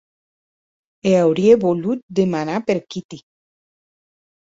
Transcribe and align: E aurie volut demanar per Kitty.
E 1.09 1.11
aurie 1.23 1.53
volut 1.65 1.99
demanar 2.23 2.59
per 2.71 2.79
Kitty. 2.91 3.19